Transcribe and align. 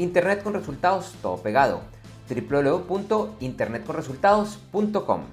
Internet 0.00 0.42
con 0.42 0.54
resultados, 0.54 1.14
todo 1.20 1.42
pegado. 1.42 1.82
www.internetconresultados.com. 2.30 5.24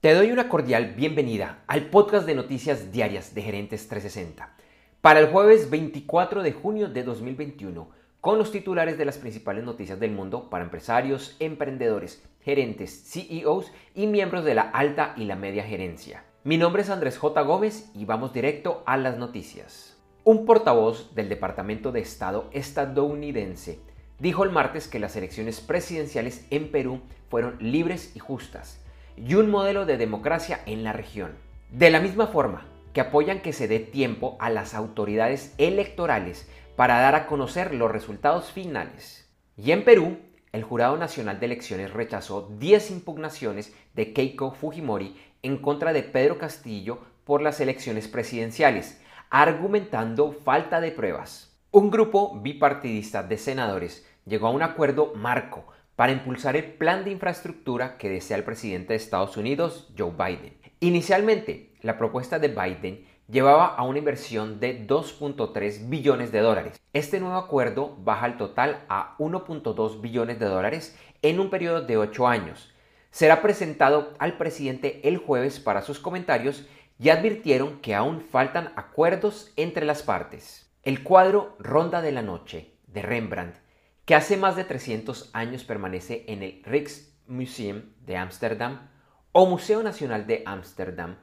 Te 0.00 0.14
doy 0.14 0.30
una 0.30 0.48
cordial 0.48 0.94
bienvenida 0.94 1.64
al 1.66 1.86
podcast 1.86 2.24
de 2.24 2.36
noticias 2.36 2.92
diarias 2.92 3.34
de 3.34 3.42
Gerentes 3.42 3.88
360. 3.88 4.54
Para 5.00 5.18
el 5.18 5.30
jueves 5.30 5.68
24 5.68 6.44
de 6.44 6.52
junio 6.52 6.90
de 6.90 7.02
2021, 7.02 7.90
con 8.20 8.38
los 8.38 8.52
titulares 8.52 8.98
de 8.98 9.04
las 9.04 9.18
principales 9.18 9.64
noticias 9.64 9.98
del 9.98 10.12
mundo 10.12 10.48
para 10.48 10.62
empresarios, 10.62 11.34
emprendedores, 11.40 12.22
gerentes, 12.40 13.10
CEOs 13.10 13.72
y 13.96 14.06
miembros 14.06 14.44
de 14.44 14.54
la 14.54 14.62
alta 14.62 15.12
y 15.16 15.24
la 15.24 15.34
media 15.34 15.64
gerencia. 15.64 16.22
Mi 16.44 16.56
nombre 16.56 16.82
es 16.82 16.90
Andrés 16.90 17.18
J. 17.18 17.40
Gómez 17.40 17.90
y 17.96 18.04
vamos 18.04 18.32
directo 18.32 18.84
a 18.86 18.96
las 18.96 19.18
noticias. 19.18 19.91
Un 20.24 20.46
portavoz 20.46 21.16
del 21.16 21.28
Departamento 21.28 21.90
de 21.90 21.98
Estado 21.98 22.48
estadounidense 22.52 23.80
dijo 24.20 24.44
el 24.44 24.50
martes 24.50 24.86
que 24.86 25.00
las 25.00 25.16
elecciones 25.16 25.60
presidenciales 25.60 26.46
en 26.50 26.70
Perú 26.70 27.00
fueron 27.28 27.56
libres 27.58 28.14
y 28.14 28.20
justas 28.20 28.80
y 29.16 29.34
un 29.34 29.50
modelo 29.50 29.84
de 29.84 29.96
democracia 29.96 30.60
en 30.66 30.84
la 30.84 30.92
región. 30.92 31.32
De 31.72 31.90
la 31.90 31.98
misma 31.98 32.28
forma 32.28 32.68
que 32.92 33.00
apoyan 33.00 33.40
que 33.40 33.52
se 33.52 33.66
dé 33.66 33.80
tiempo 33.80 34.36
a 34.38 34.48
las 34.48 34.74
autoridades 34.74 35.54
electorales 35.58 36.48
para 36.76 37.00
dar 37.00 37.16
a 37.16 37.26
conocer 37.26 37.74
los 37.74 37.90
resultados 37.90 38.52
finales. 38.52 39.28
Y 39.56 39.72
en 39.72 39.82
Perú, 39.82 40.18
el 40.52 40.62
Jurado 40.62 40.96
Nacional 40.96 41.40
de 41.40 41.46
Elecciones 41.46 41.92
rechazó 41.92 42.48
10 42.60 42.92
impugnaciones 42.92 43.74
de 43.94 44.12
Keiko 44.12 44.52
Fujimori 44.52 45.16
en 45.42 45.58
contra 45.58 45.92
de 45.92 46.04
Pedro 46.04 46.38
Castillo 46.38 47.00
por 47.24 47.42
las 47.42 47.60
elecciones 47.60 48.06
presidenciales, 48.06 49.01
argumentando 49.34 50.30
falta 50.30 50.78
de 50.82 50.90
pruebas. 50.90 51.58
Un 51.70 51.90
grupo 51.90 52.38
bipartidista 52.42 53.22
de 53.22 53.38
senadores 53.38 54.06
llegó 54.26 54.48
a 54.48 54.50
un 54.50 54.60
acuerdo 54.60 55.14
marco 55.16 55.64
para 55.96 56.12
impulsar 56.12 56.54
el 56.54 56.74
plan 56.74 57.02
de 57.02 57.12
infraestructura 57.12 57.96
que 57.96 58.10
desea 58.10 58.36
el 58.36 58.44
presidente 58.44 58.92
de 58.92 58.98
Estados 58.98 59.38
Unidos, 59.38 59.90
Joe 59.96 60.10
Biden. 60.10 60.52
Inicialmente, 60.80 61.72
la 61.80 61.96
propuesta 61.96 62.38
de 62.38 62.48
Biden 62.48 63.06
llevaba 63.26 63.68
a 63.68 63.84
una 63.84 64.00
inversión 64.00 64.60
de 64.60 64.86
2.3 64.86 65.88
billones 65.88 66.30
de 66.30 66.40
dólares. 66.40 66.78
Este 66.92 67.18
nuevo 67.18 67.36
acuerdo 67.36 67.96
baja 68.00 68.26
el 68.26 68.36
total 68.36 68.84
a 68.90 69.16
1.2 69.16 70.02
billones 70.02 70.40
de 70.40 70.46
dólares 70.46 70.94
en 71.22 71.40
un 71.40 71.48
periodo 71.48 71.80
de 71.80 71.96
8 71.96 72.28
años. 72.28 72.74
Será 73.10 73.40
presentado 73.40 74.12
al 74.18 74.36
presidente 74.36 75.00
el 75.08 75.16
jueves 75.16 75.58
para 75.58 75.80
sus 75.80 75.98
comentarios 75.98 76.66
y 76.98 77.10
advirtieron 77.10 77.80
que 77.80 77.94
aún 77.94 78.20
faltan 78.20 78.72
acuerdos 78.76 79.52
entre 79.56 79.84
las 79.84 80.02
partes. 80.02 80.70
El 80.82 81.02
cuadro 81.02 81.56
Ronda 81.58 82.02
de 82.02 82.12
la 82.12 82.22
Noche 82.22 82.74
de 82.86 83.02
Rembrandt, 83.02 83.56
que 84.04 84.14
hace 84.14 84.36
más 84.36 84.56
de 84.56 84.64
300 84.64 85.30
años 85.32 85.64
permanece 85.64 86.24
en 86.28 86.42
el 86.42 86.62
Rijksmuseum 86.64 87.82
de 88.04 88.16
Ámsterdam 88.16 88.90
o 89.32 89.46
Museo 89.46 89.82
Nacional 89.82 90.26
de 90.26 90.42
Ámsterdam, 90.44 91.16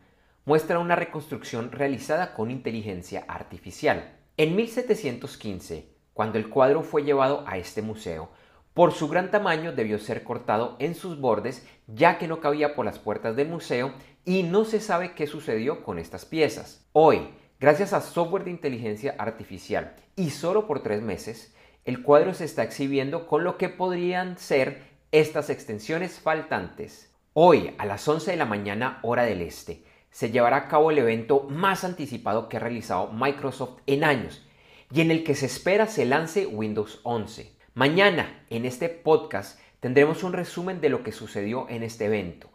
muestra 0.46 0.80
una 0.80 0.96
reconstrucción 0.96 1.72
realizada 1.72 2.34
con 2.34 2.50
inteligencia 2.50 3.26
artificial. 3.28 4.18
En 4.38 4.56
1715, 4.56 5.94
cuando 6.14 6.38
el 6.38 6.50
cuadro 6.50 6.82
fue 6.82 7.04
llevado 7.04 7.44
a 7.48 7.58
este 7.58 7.82
museo, 7.82 8.32
por 8.80 8.94
su 8.94 9.10
gran 9.10 9.30
tamaño 9.30 9.74
debió 9.74 10.00
ser 10.00 10.24
cortado 10.24 10.78
en 10.80 10.96
sus 10.96 11.20
bordes 11.20 11.68
ya 11.88 12.18
que 12.18 12.30
no 12.30 12.40
cabía 12.40 12.76
por 12.76 12.86
las 12.86 12.98
puertas 12.98 13.36
del 13.36 13.50
museo 13.50 13.92
y 14.24 14.44
no 14.44 14.64
se 14.64 14.80
sabe 14.80 15.16
qué 15.16 15.28
sucedió 15.28 15.84
con 15.84 16.00
estas 16.00 16.24
piezas. 16.24 16.88
Hoy, 16.94 17.28
gracias 17.60 17.92
a 17.92 18.00
software 18.00 18.46
de 18.46 18.52
inteligencia 18.52 19.16
artificial 19.20 19.98
y 20.16 20.30
solo 20.30 20.66
por 20.66 20.82
tres 20.82 21.02
meses, 21.02 21.54
el 21.84 22.04
cuadro 22.04 22.34
se 22.34 22.46
está 22.46 22.64
exhibiendo 22.64 23.28
con 23.28 23.44
lo 23.44 23.58
que 23.58 23.68
podrían 23.68 24.38
ser 24.38 24.82
estas 25.12 25.50
extensiones 25.50 26.22
faltantes. 26.22 27.14
Hoy, 27.34 27.76
a 27.80 27.86
las 27.86 28.08
11 28.08 28.32
de 28.32 28.38
la 28.38 28.46
mañana 28.46 29.00
hora 29.02 29.24
del 29.24 29.42
este, 29.42 29.84
se 30.10 30.32
llevará 30.32 30.56
a 30.56 30.68
cabo 30.70 30.90
el 30.92 31.00
evento 31.00 31.48
más 31.50 31.84
anticipado 31.84 32.48
que 32.48 32.56
ha 32.56 32.62
realizado 32.62 33.12
Microsoft 33.12 33.82
en 33.88 34.06
años 34.06 34.48
y 34.90 35.02
en 35.02 35.12
el 35.12 35.26
que 35.26 35.36
se 35.36 35.48
espera 35.48 35.86
se 35.86 36.06
lance 36.06 36.46
Windows 36.46 37.02
11. 37.04 37.59
Mañana, 37.76 38.44
en 38.50 38.66
este 38.66 38.90
podcast, 38.90 39.60
tendremos 39.80 40.24
un 40.24 40.34
resumen 40.34 40.82
de 40.82 40.90
lo 40.90 41.04
que 41.04 41.12
sucedió 41.12 41.68
en 41.70 41.84
este 41.84 42.06
evento. 42.06 42.50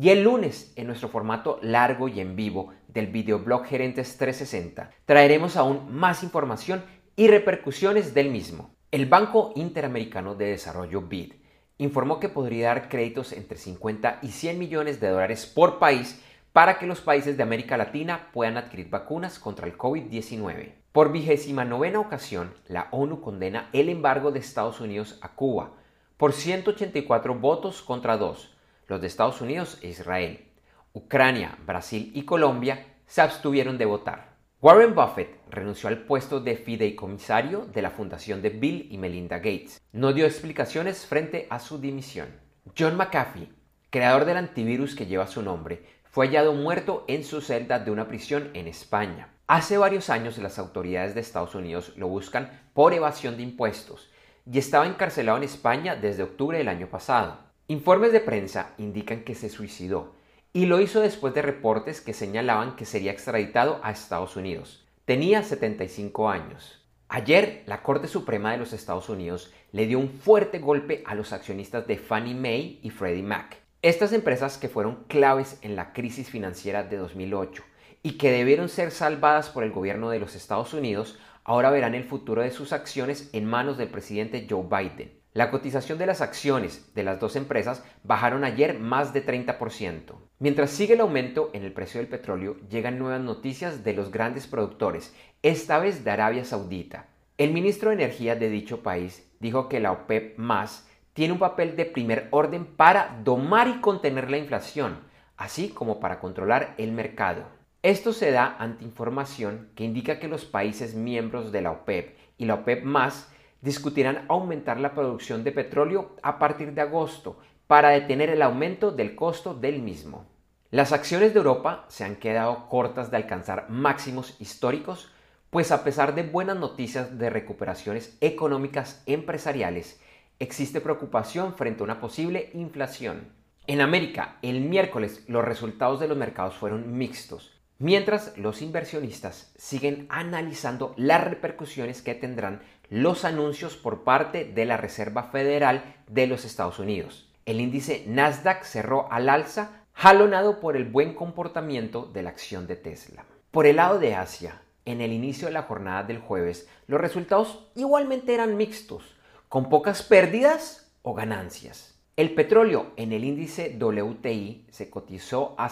Y 0.00 0.10
el 0.10 0.22
lunes, 0.22 0.72
en 0.76 0.86
nuestro 0.86 1.08
formato 1.08 1.58
largo 1.60 2.06
y 2.06 2.20
en 2.20 2.36
vivo 2.36 2.72
del 2.86 3.08
videoblog 3.08 3.64
Gerentes 3.64 4.16
360, 4.16 4.92
traeremos 5.06 5.56
aún 5.56 5.92
más 5.92 6.22
información 6.22 6.84
y 7.16 7.26
repercusiones 7.26 8.14
del 8.14 8.30
mismo. 8.30 8.70
El 8.92 9.06
Banco 9.06 9.52
Interamericano 9.56 10.36
de 10.36 10.46
Desarrollo 10.46 11.02
BID 11.02 11.32
informó 11.78 12.20
que 12.20 12.28
podría 12.28 12.68
dar 12.68 12.88
créditos 12.88 13.32
entre 13.32 13.58
50 13.58 14.20
y 14.22 14.28
100 14.28 14.58
millones 14.58 15.00
de 15.00 15.08
dólares 15.08 15.46
por 15.46 15.80
país 15.80 16.22
para 16.52 16.78
que 16.78 16.86
los 16.86 17.00
países 17.00 17.36
de 17.36 17.42
América 17.42 17.76
Latina 17.76 18.28
puedan 18.32 18.56
adquirir 18.56 18.88
vacunas 18.88 19.40
contra 19.40 19.66
el 19.66 19.76
COVID-19. 19.76 20.79
Por 20.92 21.12
vigésima 21.12 21.64
novena 21.64 22.00
ocasión, 22.00 22.52
la 22.66 22.88
ONU 22.90 23.20
condena 23.20 23.70
el 23.72 23.88
embargo 23.88 24.32
de 24.32 24.40
Estados 24.40 24.80
Unidos 24.80 25.20
a 25.22 25.36
Cuba 25.36 25.74
por 26.16 26.32
184 26.32 27.36
votos 27.36 27.80
contra 27.80 28.16
2, 28.16 28.56
los 28.88 29.00
de 29.00 29.06
Estados 29.06 29.40
Unidos 29.40 29.78
e 29.82 29.88
Israel. 29.90 30.48
Ucrania, 30.92 31.56
Brasil 31.64 32.10
y 32.12 32.24
Colombia 32.24 32.96
se 33.06 33.20
abstuvieron 33.20 33.78
de 33.78 33.84
votar. 33.84 34.34
Warren 34.60 34.96
Buffett 34.96 35.40
renunció 35.48 35.88
al 35.88 35.98
puesto 35.98 36.40
de 36.40 36.56
fideicomisario 36.56 37.66
de 37.66 37.82
la 37.82 37.90
fundación 37.90 38.42
de 38.42 38.50
Bill 38.50 38.88
y 38.90 38.98
Melinda 38.98 39.36
Gates. 39.36 39.80
No 39.92 40.12
dio 40.12 40.26
explicaciones 40.26 41.06
frente 41.06 41.46
a 41.50 41.60
su 41.60 41.78
dimisión. 41.78 42.30
John 42.76 42.96
McAfee, 42.96 43.48
creador 43.90 44.24
del 44.24 44.38
antivirus 44.38 44.96
que 44.96 45.06
lleva 45.06 45.28
su 45.28 45.40
nombre, 45.40 45.84
fue 46.10 46.26
hallado 46.26 46.52
muerto 46.52 47.04
en 47.06 47.22
su 47.22 47.40
celda 47.40 47.78
de 47.78 47.92
una 47.92 48.08
prisión 48.08 48.50
en 48.54 48.66
España. 48.66 49.28
Hace 49.52 49.78
varios 49.78 50.10
años 50.10 50.38
las 50.38 50.60
autoridades 50.60 51.16
de 51.16 51.20
Estados 51.20 51.56
Unidos 51.56 51.94
lo 51.96 52.06
buscan 52.06 52.62
por 52.72 52.94
evasión 52.94 53.36
de 53.36 53.42
impuestos 53.42 54.08
y 54.48 54.60
estaba 54.60 54.86
encarcelado 54.86 55.38
en 55.38 55.42
España 55.42 55.96
desde 55.96 56.22
octubre 56.22 56.56
del 56.56 56.68
año 56.68 56.86
pasado. 56.86 57.36
Informes 57.66 58.12
de 58.12 58.20
prensa 58.20 58.74
indican 58.78 59.24
que 59.24 59.34
se 59.34 59.48
suicidó 59.48 60.14
y 60.52 60.66
lo 60.66 60.78
hizo 60.78 61.00
después 61.00 61.34
de 61.34 61.42
reportes 61.42 62.00
que 62.00 62.14
señalaban 62.14 62.76
que 62.76 62.84
sería 62.84 63.10
extraditado 63.10 63.80
a 63.82 63.90
Estados 63.90 64.36
Unidos. 64.36 64.86
Tenía 65.04 65.42
75 65.42 66.30
años. 66.30 66.84
Ayer, 67.08 67.64
la 67.66 67.82
Corte 67.82 68.06
Suprema 68.06 68.52
de 68.52 68.58
los 68.58 68.72
Estados 68.72 69.08
Unidos 69.08 69.52
le 69.72 69.88
dio 69.88 69.98
un 69.98 70.10
fuerte 70.10 70.60
golpe 70.60 71.02
a 71.06 71.16
los 71.16 71.32
accionistas 71.32 71.88
de 71.88 71.98
Fannie 71.98 72.36
Mae 72.36 72.78
y 72.82 72.90
Freddie 72.90 73.24
Mac. 73.24 73.56
Estas 73.82 74.12
empresas 74.12 74.58
que 74.58 74.68
fueron 74.68 75.06
claves 75.08 75.58
en 75.62 75.74
la 75.74 75.92
crisis 75.92 76.30
financiera 76.30 76.84
de 76.84 76.98
2008 76.98 77.64
y 78.02 78.12
que 78.12 78.30
debieron 78.30 78.68
ser 78.68 78.90
salvadas 78.90 79.50
por 79.50 79.64
el 79.64 79.72
gobierno 79.72 80.10
de 80.10 80.18
los 80.18 80.34
Estados 80.34 80.72
Unidos, 80.74 81.18
ahora 81.44 81.70
verán 81.70 81.94
el 81.94 82.04
futuro 82.04 82.42
de 82.42 82.50
sus 82.50 82.72
acciones 82.72 83.30
en 83.32 83.44
manos 83.44 83.78
del 83.78 83.88
presidente 83.88 84.46
Joe 84.48 84.64
Biden. 84.64 85.20
La 85.32 85.52
cotización 85.52 85.96
de 85.98 86.06
las 86.06 86.22
acciones 86.22 86.92
de 86.94 87.04
las 87.04 87.20
dos 87.20 87.36
empresas 87.36 87.84
bajaron 88.02 88.42
ayer 88.42 88.80
más 88.80 89.12
de 89.12 89.24
30%. 89.24 90.14
Mientras 90.40 90.70
sigue 90.70 90.94
el 90.94 91.00
aumento 91.00 91.50
en 91.52 91.62
el 91.62 91.72
precio 91.72 92.00
del 92.00 92.08
petróleo, 92.08 92.56
llegan 92.68 92.98
nuevas 92.98 93.20
noticias 93.20 93.84
de 93.84 93.92
los 93.92 94.10
grandes 94.10 94.48
productores, 94.48 95.14
esta 95.42 95.78
vez 95.78 96.02
de 96.02 96.10
Arabia 96.10 96.44
Saudita. 96.44 97.06
El 97.38 97.52
ministro 97.52 97.90
de 97.90 97.96
Energía 97.96 98.34
de 98.34 98.50
dicho 98.50 98.82
país 98.82 99.30
dijo 99.38 99.68
que 99.68 99.78
la 99.78 99.92
OPEP 99.92 100.36
más 100.36 100.88
tiene 101.12 101.32
un 101.32 101.38
papel 101.38 101.76
de 101.76 101.84
primer 101.84 102.26
orden 102.32 102.64
para 102.64 103.20
domar 103.22 103.68
y 103.68 103.80
contener 103.80 104.30
la 104.30 104.38
inflación, 104.38 104.98
así 105.36 105.68
como 105.68 106.00
para 106.00 106.18
controlar 106.18 106.74
el 106.76 106.90
mercado. 106.90 107.59
Esto 107.82 108.12
se 108.12 108.30
da 108.30 108.56
ante 108.58 108.84
información 108.84 109.70
que 109.74 109.84
indica 109.84 110.18
que 110.18 110.28
los 110.28 110.44
países 110.44 110.94
miembros 110.94 111.50
de 111.50 111.62
la 111.62 111.70
OPEP 111.70 112.14
y 112.36 112.44
la 112.44 112.56
OPEP 112.56 112.84
más 112.84 113.32
discutirán 113.62 114.26
aumentar 114.28 114.78
la 114.78 114.92
producción 114.92 115.44
de 115.44 115.52
petróleo 115.52 116.14
a 116.22 116.38
partir 116.38 116.74
de 116.74 116.82
agosto 116.82 117.38
para 117.66 117.88
detener 117.88 118.28
el 118.28 118.42
aumento 118.42 118.90
del 118.90 119.14
costo 119.14 119.54
del 119.54 119.80
mismo. 119.80 120.26
Las 120.70 120.92
acciones 120.92 121.32
de 121.32 121.38
Europa 121.38 121.86
se 121.88 122.04
han 122.04 122.16
quedado 122.16 122.68
cortas 122.68 123.10
de 123.10 123.16
alcanzar 123.16 123.70
máximos 123.70 124.38
históricos, 124.40 125.10
pues 125.48 125.72
a 125.72 125.82
pesar 125.82 126.14
de 126.14 126.22
buenas 126.22 126.58
noticias 126.58 127.18
de 127.18 127.30
recuperaciones 127.30 128.18
económicas 128.20 129.02
empresariales, 129.06 130.02
existe 130.38 130.82
preocupación 130.82 131.54
frente 131.54 131.82
a 131.82 131.84
una 131.84 131.98
posible 131.98 132.50
inflación. 132.52 133.32
En 133.66 133.80
América, 133.80 134.36
el 134.42 134.60
miércoles 134.60 135.24
los 135.28 135.46
resultados 135.46 135.98
de 135.98 136.08
los 136.08 136.18
mercados 136.18 136.56
fueron 136.56 136.98
mixtos, 136.98 137.59
mientras 137.80 138.36
los 138.36 138.62
inversionistas 138.62 139.52
siguen 139.56 140.06
analizando 140.10 140.94
las 140.96 141.24
repercusiones 141.24 142.02
que 142.02 142.14
tendrán 142.14 142.62
los 142.90 143.24
anuncios 143.24 143.76
por 143.76 144.04
parte 144.04 144.44
de 144.44 144.66
la 144.66 144.76
Reserva 144.76 145.24
Federal 145.24 145.96
de 146.06 146.26
los 146.26 146.44
Estados 146.44 146.78
Unidos. 146.78 147.32
El 147.46 147.60
índice 147.60 148.04
Nasdaq 148.06 148.64
cerró 148.64 149.10
al 149.10 149.28
alza, 149.28 149.86
jalonado 149.94 150.60
por 150.60 150.76
el 150.76 150.84
buen 150.84 151.14
comportamiento 151.14 152.04
de 152.04 152.22
la 152.22 152.30
acción 152.30 152.66
de 152.66 152.76
Tesla. 152.76 153.24
Por 153.50 153.66
el 153.66 153.76
lado 153.76 153.98
de 153.98 154.14
Asia, 154.14 154.60
en 154.84 155.00
el 155.00 155.12
inicio 155.12 155.48
de 155.48 155.54
la 155.54 155.62
jornada 155.62 156.02
del 156.02 156.18
jueves, 156.18 156.68
los 156.86 157.00
resultados 157.00 157.70
igualmente 157.74 158.34
eran 158.34 158.56
mixtos 158.56 159.16
con 159.48 159.70
pocas 159.70 160.02
pérdidas 160.02 160.92
o 161.02 161.14
ganancias. 161.14 161.98
El 162.16 162.34
petróleo 162.34 162.92
en 162.96 163.12
el 163.12 163.24
índice 163.24 163.74
WTI 163.80 164.66
se 164.70 164.90
cotizó 164.90 165.54
a 165.56 165.70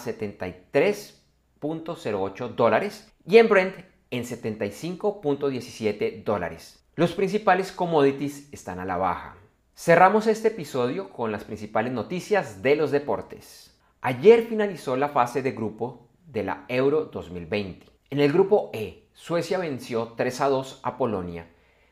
73.08 1.61 2.55
dólares 2.55 3.11
y 3.25 3.37
en 3.37 3.49
Brent 3.49 3.75
en 4.11 4.23
75.17 4.23 6.23
dólares. 6.23 6.83
Los 6.95 7.13
principales 7.13 7.71
commodities 7.71 8.49
están 8.51 8.79
a 8.79 8.85
la 8.85 8.97
baja. 8.97 9.37
Cerramos 9.75 10.27
este 10.27 10.49
episodio 10.49 11.09
con 11.09 11.31
las 11.31 11.43
principales 11.43 11.93
noticias 11.93 12.61
de 12.61 12.75
los 12.75 12.91
deportes. 12.91 13.77
Ayer 14.01 14.45
finalizó 14.47 14.97
la 14.97 15.09
fase 15.09 15.41
de 15.41 15.51
grupo 15.51 16.07
de 16.27 16.43
la 16.43 16.65
Euro 16.67 17.05
2020. 17.05 17.85
En 18.09 18.19
el 18.19 18.31
grupo 18.31 18.69
E, 18.73 19.03
Suecia 19.13 19.57
venció 19.57 20.13
3 20.17 20.41
a 20.41 20.49
2 20.49 20.79
a 20.83 20.97
Polonia 20.97 21.47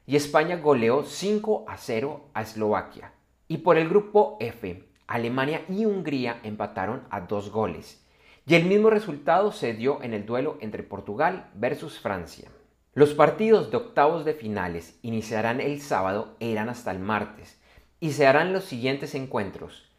y 0.05 0.15
España 0.15 0.57
goleó 0.57 1.03
5 1.03 1.65
a 1.67 1.77
0 1.77 2.29
a 2.33 2.41
Eslovaquia. 2.41 3.13
Y 3.47 3.57
por 3.57 3.77
el 3.77 3.89
grupo 3.89 4.37
F, 4.39 4.83
Alemania 5.07 5.63
y 5.69 5.85
Hungría 5.85 6.39
empataron 6.43 7.03
a 7.09 7.21
dos 7.21 7.51
goles. 7.51 8.03
Y 8.49 8.55
el 8.55 8.63
mismo 8.63 8.89
resultado 8.89 9.51
se 9.51 9.73
dio 9.73 10.01
en 10.01 10.13
el 10.13 10.25
duelo 10.25 10.57
entre 10.61 10.81
Portugal 10.81 11.49
versus 11.53 11.99
Francia. 11.99 12.49
Los 12.93 13.13
partidos 13.13 13.69
de 13.71 13.75
octavos 13.75 14.23
de 14.23 14.33
finales 14.33 14.97
iniciarán 15.01 15.59
el 15.59 15.81
sábado 15.81 16.37
e 16.39 16.47
irán 16.47 16.69
hasta 16.69 16.91
el 16.91 16.99
martes 16.99 17.59
y 17.99 18.13
se 18.13 18.25
harán 18.25 18.53
los 18.53 18.63
siguientes 18.63 19.15
encuentros. 19.15 19.91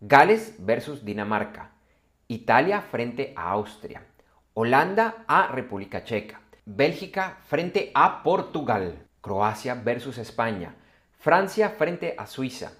Gales 0.00 0.56
versus 0.58 1.04
Dinamarca, 1.04 1.70
Italia 2.26 2.80
frente 2.80 3.34
a 3.36 3.52
Austria, 3.52 4.04
Holanda 4.52 5.24
a 5.28 5.46
República 5.46 6.02
Checa, 6.02 6.40
Bélgica 6.64 7.38
frente 7.46 7.92
a 7.94 8.24
Portugal. 8.24 9.06
Croacia 9.20 9.76
versus 9.76 10.18
España, 10.18 10.74
Francia 11.20 11.70
frente 11.70 12.16
a 12.18 12.26
Suiza, 12.26 12.72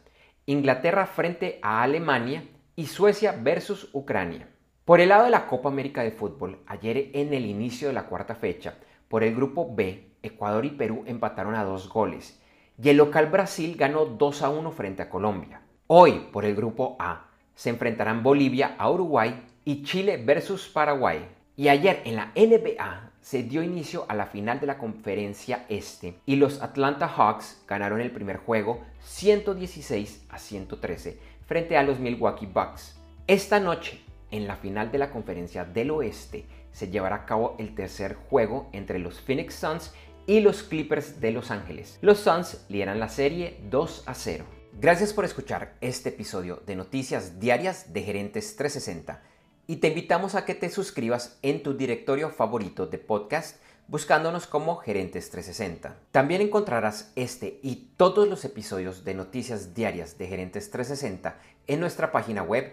Inglaterra 0.47 1.07
frente 1.07 1.61
a 1.63 1.85
Alemania 1.85 2.43
y 2.75 2.87
Suecia 2.87 3.37
versus 3.41 3.89
Ucrania. 3.93 4.49
Por 4.93 5.01
el 5.01 5.09
lado 5.09 5.25
de 5.25 5.31
la 5.31 5.47
Copa 5.47 5.71
América 5.71 6.03
de 6.03 6.11
Fútbol, 6.11 6.59
ayer 6.67 7.13
en 7.15 7.33
el 7.33 7.47
inicio 7.47 7.89
de 7.89 7.95
la 7.95 8.05
cuarta 8.05 8.35
fecha, 8.35 8.75
por 9.09 9.25
el 9.25 9.35
grupo 9.35 9.75
B, 9.75 10.11
Ecuador 10.23 10.67
y 10.67 10.69
Perú 10.69 11.05
empataron 11.07 11.55
a 11.55 11.65
dos 11.65 11.89
goles 11.89 12.39
y 12.77 12.91
el 12.91 12.99
local 12.99 13.29
Brasil 13.29 13.75
ganó 13.79 14.05
2 14.05 14.43
a 14.43 14.51
1 14.51 14.71
frente 14.73 15.01
a 15.01 15.09
Colombia. 15.09 15.63
Hoy, 15.87 16.29
por 16.31 16.45
el 16.45 16.55
grupo 16.55 16.97
A, 16.99 17.31
se 17.55 17.71
enfrentarán 17.71 18.23
Bolivia 18.23 18.75
a 18.77 18.91
Uruguay 18.91 19.43
y 19.65 19.83
Chile 19.83 20.23
versus 20.23 20.69
Paraguay. 20.69 21.27
Y 21.57 21.69
ayer 21.69 22.03
en 22.05 22.17
la 22.17 22.31
NBA 22.37 23.13
se 23.23 23.45
dio 23.45 23.63
inicio 23.63 24.05
a 24.11 24.15
la 24.15 24.27
final 24.27 24.61
de 24.61 24.67
la 24.67 24.77
conferencia 24.77 25.65
este 25.71 26.19
y 26.27 26.37
los 26.37 26.61
Atlanta 26.61 27.09
Hawks 27.09 27.65
ganaron 27.67 28.03
el 28.03 28.11
primer 28.11 28.37
juego 28.37 28.83
116 29.01 30.27
a 30.29 30.39
113 30.39 31.19
frente 31.47 31.79
a 31.79 31.83
los 31.83 31.99
Milwaukee 31.99 32.45
Bucks. 32.45 33.01
Esta 33.27 33.59
noche, 33.59 33.99
en 34.33 34.49
la 34.49 34.57
final 34.57 34.91
de 34.91 34.99
la 34.99 35.11
conferencia 35.11 35.65
del 35.65 35.93
oeste, 35.93 36.47
se 36.73 36.89
llevará 36.89 37.17
a 37.17 37.27
cabo 37.27 37.55
el 37.59 37.75
tercer 37.75 38.15
juego 38.15 38.69
entre 38.73 38.99
los 38.99 39.21
Phoenix 39.21 39.55
Suns 39.55 39.93
y 40.27 40.41
los 40.41 40.63
Clippers 40.63 41.21
de 41.21 41.31
Los 41.31 41.51
Ángeles. 41.51 41.99
Los 42.01 42.19
Suns 42.19 42.65
lideran 42.69 42.99
la 42.99 43.09
serie 43.09 43.61
2 43.71 44.05
a 44.07 44.15
0. 44.15 44.45
Gracias 44.81 45.13
por 45.13 45.25
escuchar 45.25 45.77
este 45.81 46.09
episodio 46.09 46.63
de 46.67 46.77
Noticias 46.77 47.39
Diarias 47.39 47.93
de 47.93 48.03
Gerentes 48.03 48.57
360 48.57 49.23
y 49.67 49.77
te 49.77 49.89
invitamos 49.89 50.35
a 50.35 50.45
que 50.45 50.55
te 50.55 50.71
suscribas 50.71 51.39
en 51.43 51.63
tu 51.63 51.75
directorio 51.75 52.31
favorito 52.31 52.87
de 52.87 52.99
podcast 52.99 53.61
buscándonos 53.89 54.47
como 54.47 54.77
Gerentes 54.77 55.31
360. 55.31 55.97
También 56.11 56.41
encontrarás 56.41 57.13
este 57.17 57.61
y 57.63 57.91
todos 57.97 58.29
los 58.29 58.45
episodios 58.45 59.05
de 59.05 59.15
noticias 59.15 59.75
diarias 59.75 60.17
de 60.17 60.29
Gerentes 60.29 60.71
360 60.71 61.39
en 61.67 61.81
nuestra 61.81 62.11
página 62.11 62.43
web 62.43 62.73